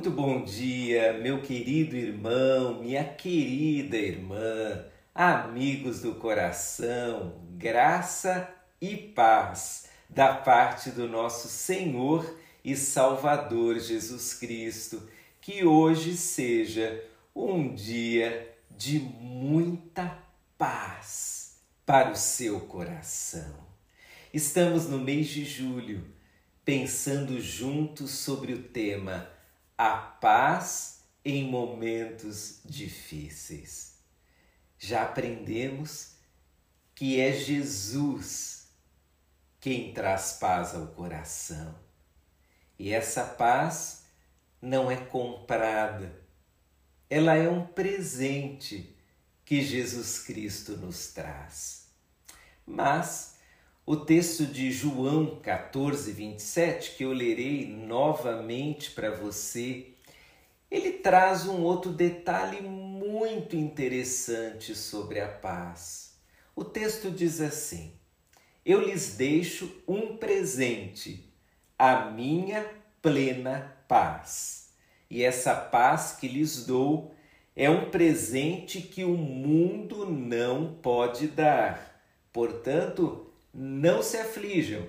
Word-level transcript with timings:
Muito 0.00 0.12
bom 0.12 0.42
dia, 0.42 1.12
meu 1.12 1.42
querido 1.42 1.94
irmão, 1.94 2.80
minha 2.80 3.04
querida 3.04 3.98
irmã, 3.98 4.86
amigos 5.14 6.00
do 6.00 6.14
coração, 6.14 7.38
graça 7.58 8.48
e 8.80 8.96
paz 8.96 9.90
da 10.08 10.32
parte 10.32 10.88
do 10.88 11.06
nosso 11.06 11.48
Senhor 11.48 12.34
e 12.64 12.74
Salvador 12.76 13.78
Jesus 13.78 14.32
Cristo. 14.32 15.06
Que 15.38 15.66
hoje 15.66 16.16
seja 16.16 17.04
um 17.36 17.74
dia 17.74 18.56
de 18.70 19.00
muita 19.00 20.16
paz 20.56 21.58
para 21.84 22.10
o 22.10 22.16
seu 22.16 22.60
coração. 22.60 23.54
Estamos 24.32 24.88
no 24.88 24.98
mês 24.98 25.28
de 25.28 25.44
julho, 25.44 26.06
pensando 26.64 27.38
juntos 27.38 28.12
sobre 28.12 28.54
o 28.54 28.62
tema 28.62 29.28
a 29.82 29.96
paz 29.96 31.04
em 31.24 31.50
momentos 31.50 32.60
difíceis. 32.66 33.94
Já 34.78 35.04
aprendemos 35.04 36.16
que 36.94 37.18
é 37.18 37.32
Jesus 37.32 38.68
quem 39.58 39.94
traz 39.94 40.34
paz 40.34 40.74
ao 40.74 40.88
coração. 40.88 41.74
E 42.78 42.92
essa 42.92 43.24
paz 43.24 44.04
não 44.60 44.90
é 44.90 44.98
comprada, 44.98 46.14
ela 47.08 47.34
é 47.34 47.48
um 47.48 47.66
presente 47.66 48.94
que 49.46 49.62
Jesus 49.62 50.18
Cristo 50.18 50.76
nos 50.76 51.10
traz. 51.10 51.86
Mas 52.66 53.36
o 53.86 53.96
texto 53.96 54.46
de 54.46 54.70
João 54.70 55.40
14, 55.40 56.12
27, 56.12 56.96
que 56.96 57.04
eu 57.04 57.12
lerei 57.12 57.66
novamente 57.66 58.90
para 58.90 59.10
você, 59.10 59.94
ele 60.70 60.92
traz 60.92 61.46
um 61.46 61.62
outro 61.62 61.90
detalhe 61.90 62.60
muito 62.60 63.56
interessante 63.56 64.74
sobre 64.74 65.18
a 65.20 65.28
paz. 65.28 66.14
O 66.54 66.64
texto 66.64 67.10
diz 67.10 67.40
assim: 67.40 67.92
Eu 68.64 68.80
lhes 68.80 69.16
deixo 69.16 69.82
um 69.88 70.16
presente, 70.16 71.32
a 71.76 72.10
minha 72.10 72.64
plena 73.02 73.76
paz. 73.88 74.72
E 75.10 75.24
essa 75.24 75.54
paz 75.54 76.12
que 76.12 76.28
lhes 76.28 76.64
dou 76.64 77.12
é 77.56 77.68
um 77.68 77.90
presente 77.90 78.80
que 78.80 79.02
o 79.02 79.16
mundo 79.16 80.06
não 80.06 80.74
pode 80.74 81.26
dar. 81.26 82.00
Portanto, 82.32 83.29
não 83.52 84.02
se 84.02 84.16
aflijam 84.16 84.88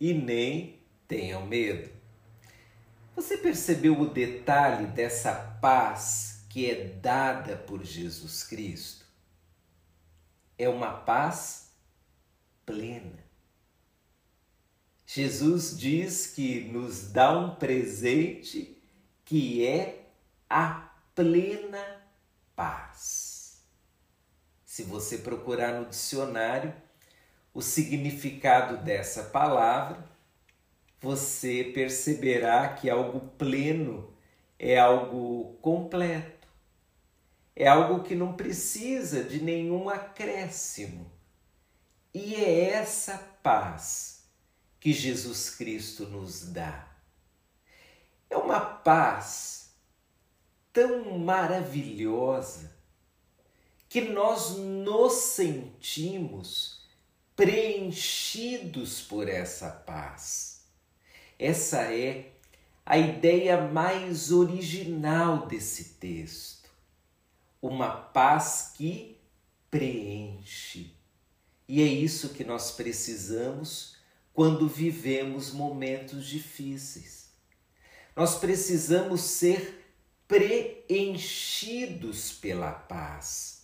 e 0.00 0.14
nem 0.14 0.80
tenham 1.06 1.46
medo. 1.46 1.90
Você 3.16 3.36
percebeu 3.36 3.98
o 4.00 4.08
detalhe 4.08 4.86
dessa 4.86 5.58
paz 5.60 6.44
que 6.48 6.70
é 6.70 6.84
dada 6.84 7.56
por 7.56 7.84
Jesus 7.84 8.44
Cristo? 8.44 9.04
É 10.56 10.68
uma 10.68 10.92
paz 10.92 11.72
plena. 12.64 13.18
Jesus 15.06 15.76
diz 15.76 16.26
que 16.26 16.64
nos 16.70 17.10
dá 17.10 17.36
um 17.36 17.54
presente 17.54 18.80
que 19.24 19.66
é 19.66 20.06
a 20.48 20.90
plena 21.14 22.02
paz. 22.54 23.62
Se 24.64 24.82
você 24.82 25.18
procurar 25.18 25.80
no 25.80 25.86
dicionário, 25.88 26.74
o 27.52 27.60
significado 27.62 28.76
dessa 28.78 29.24
palavra, 29.24 30.04
você 31.00 31.64
perceberá 31.74 32.68
que 32.68 32.90
algo 32.90 33.20
pleno 33.38 34.12
é 34.58 34.78
algo 34.78 35.56
completo, 35.62 36.48
é 37.54 37.66
algo 37.66 38.02
que 38.02 38.14
não 38.14 38.34
precisa 38.34 39.22
de 39.22 39.42
nenhum 39.42 39.88
acréscimo. 39.88 41.10
E 42.12 42.34
é 42.34 42.70
essa 42.70 43.18
paz 43.42 44.24
que 44.80 44.92
Jesus 44.92 45.50
Cristo 45.50 46.06
nos 46.06 46.46
dá. 46.52 46.88
É 48.30 48.36
uma 48.36 48.60
paz 48.60 49.74
tão 50.72 51.18
maravilhosa 51.18 52.76
que 53.88 54.02
nós 54.02 54.56
nos 54.56 55.14
sentimos 55.14 56.77
preenchidos 57.38 59.00
por 59.00 59.28
essa 59.28 59.70
paz. 59.70 60.62
Essa 61.38 61.82
é 61.82 62.32
a 62.84 62.98
ideia 62.98 63.60
mais 63.60 64.32
original 64.32 65.46
desse 65.46 65.90
texto. 66.00 66.68
Uma 67.62 67.90
paz 67.90 68.72
que 68.76 69.20
preenche. 69.70 70.92
E 71.68 71.80
é 71.80 71.86
isso 71.86 72.30
que 72.30 72.42
nós 72.42 72.72
precisamos 72.72 73.96
quando 74.34 74.66
vivemos 74.66 75.52
momentos 75.52 76.26
difíceis. 76.26 77.28
Nós 78.16 78.34
precisamos 78.34 79.20
ser 79.20 79.86
preenchidos 80.26 82.32
pela 82.32 82.72
paz 82.72 83.57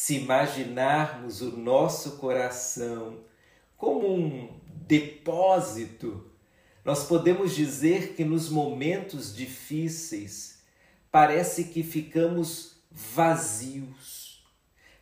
se 0.00 0.14
imaginarmos 0.14 1.42
o 1.42 1.58
nosso 1.58 2.12
coração 2.12 3.18
como 3.76 4.10
um 4.10 4.58
depósito, 4.86 6.24
nós 6.82 7.04
podemos 7.04 7.54
dizer 7.54 8.14
que 8.14 8.24
nos 8.24 8.48
momentos 8.48 9.36
difíceis 9.36 10.62
parece 11.12 11.64
que 11.64 11.82
ficamos 11.82 12.76
vazios, 12.90 14.42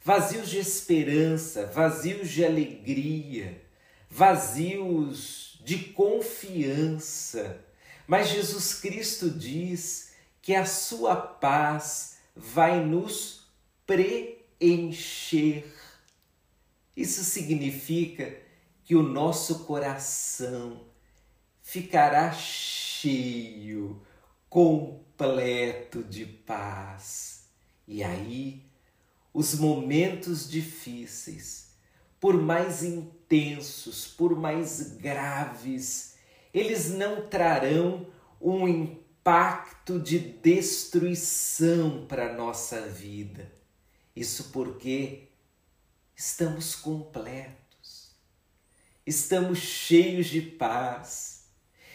vazios 0.03 0.49
de 0.49 0.59
esperança, 0.59 1.67
vazios 1.67 2.29
de 2.29 2.45
alegria, 2.45 3.63
vazios 4.11 5.61
de 5.65 5.79
confiança. 5.79 7.65
Mas 8.05 8.31
Jesus 8.31 8.75
Cristo 8.75 9.31
diz 9.31 10.13
que 10.43 10.57
a 10.57 10.67
sua 10.67 11.15
paz 11.15 12.19
vai 12.35 12.85
nos 12.85 13.47
preparar 13.87 14.38
encher. 14.61 15.73
Isso 16.97 17.23
significa 17.23 18.37
que 18.85 18.97
o 18.97 19.03
nosso 19.03 19.61
coração 19.65 20.87
ficará 21.63 22.33
cheio, 22.33 24.03
completo 24.49 26.03
de 26.03 26.25
paz. 26.25 27.45
E 27.87 28.03
aí, 28.03 28.63
os 29.33 29.55
momentos 29.55 30.49
difíceis, 30.49 31.75
por 32.19 32.41
mais 32.41 32.83
intensos, 32.83 34.07
por 34.07 34.37
mais 34.37 34.97
graves, 34.97 36.17
eles 36.53 36.91
não 36.91 37.29
trarão 37.29 38.07
um 38.41 38.67
impacto 38.67 40.01
de 40.01 40.19
destruição 40.19 42.07
para 42.07 42.33
nossa 42.33 42.81
vida 42.89 43.58
isso 44.19 44.51
porque 44.53 45.29
estamos 46.17 46.75
completos, 46.75 48.11
estamos 49.07 49.59
cheios 49.59 50.27
de 50.27 50.43
paz, 50.43 51.45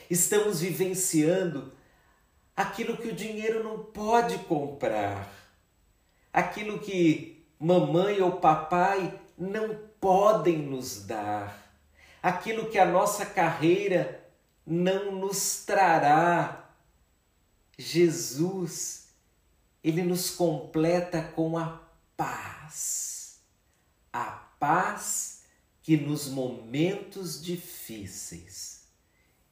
estamos 0.10 0.62
vivenciando 0.62 1.74
aquilo 2.56 2.96
que 2.96 3.10
o 3.10 3.16
dinheiro 3.16 3.62
não 3.62 3.84
pode 3.84 4.38
comprar, 4.46 5.30
aquilo 6.32 6.80
que 6.80 7.46
mamãe 7.60 8.22
ou 8.22 8.34
papai 8.40 9.20
não 9.38 9.76
podem 10.00 10.60
nos 10.60 11.06
dar, 11.06 11.78
aquilo 12.22 12.70
que 12.70 12.80
a 12.80 12.86
nossa 12.86 13.26
carreira 13.26 14.24
não 14.66 15.12
nos 15.12 15.66
trará. 15.66 16.70
Jesus, 17.78 19.10
ele 19.84 20.04
nos 20.04 20.30
completa 20.30 21.22
com 21.22 21.58
a 21.58 21.83
paz. 22.16 23.42
A 24.12 24.26
paz 24.60 25.44
que 25.82 25.98
nos 25.98 26.28
momentos 26.28 27.44
difíceis 27.44 28.88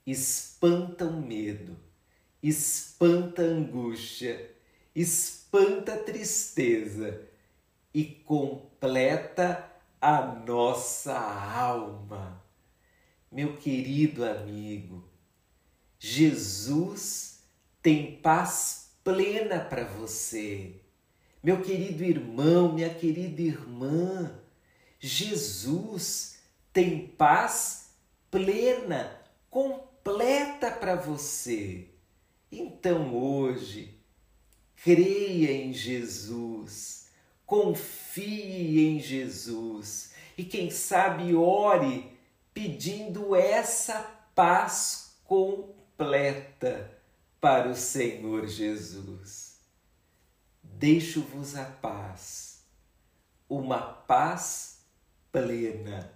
espanta 0.06 1.06
o 1.06 1.22
medo, 1.22 1.78
espanta 2.42 3.42
a 3.42 3.46
angústia, 3.46 4.56
espanta 4.96 5.94
a 5.94 6.04
tristeza 6.04 7.28
e 7.94 8.04
completa 8.06 9.72
a 10.00 10.22
nossa 10.22 11.18
alma. 11.18 12.44
Meu 13.32 13.58
querido 13.58 14.26
amigo, 14.26 15.08
Jesus 16.00 17.44
tem 17.82 18.20
paz 18.22 18.92
plena 19.04 19.60
para 19.60 19.86
você. 19.86 20.82
Meu 21.44 21.62
querido 21.64 22.04
irmão, 22.04 22.72
minha 22.72 22.94
querida 22.94 23.42
irmã, 23.42 24.40
Jesus 25.00 26.40
tem 26.72 27.08
paz 27.08 27.96
plena, 28.30 29.20
completa 29.50 30.70
para 30.70 30.96
você. 30.96 31.88
Então 32.52 33.16
hoje, 33.16 33.98
creia 34.84 35.52
em 35.52 35.74
Jesus, 35.74 37.10
confie 37.44 38.88
em 38.88 39.00
Jesus 39.00 40.12
e, 40.38 40.44
quem 40.44 40.70
sabe, 40.70 41.34
ore 41.34 42.12
pedindo 42.54 43.36
essa 43.36 44.00
paz 44.36 45.16
completa 45.24 46.92
para 47.40 47.68
o 47.68 47.76
Senhor 47.76 48.46
Jesus. 48.46 49.51
Deixo-vos 50.82 51.56
a 51.56 51.64
paz, 51.64 52.64
uma 53.48 53.80
paz 53.80 54.80
plena. 55.32 56.12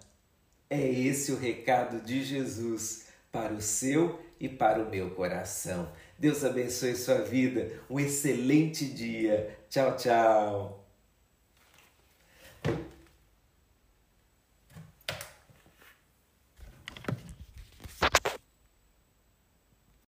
É 0.67 0.81
esse 0.89 1.31
o 1.31 1.37
recado 1.37 2.01
de 2.01 2.23
Jesus 2.23 3.05
para 3.31 3.53
o 3.53 3.61
seu 3.61 4.19
e 4.39 4.49
para 4.49 4.81
o 4.81 4.89
meu 4.89 5.11
coração. 5.11 5.93
Deus 6.17 6.43
abençoe 6.43 6.95
sua 6.95 7.21
vida. 7.21 7.79
Um 7.87 7.99
excelente 7.99 8.87
dia. 8.87 9.55
Tchau, 9.69 9.95
tchau. 9.97 10.83